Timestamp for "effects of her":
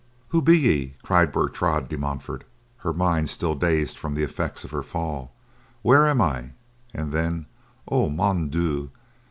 4.23-4.81